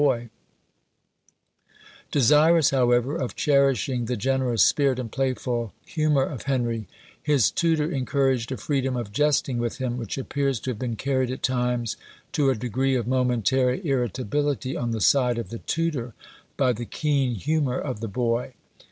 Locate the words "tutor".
7.51-7.91, 15.59-16.15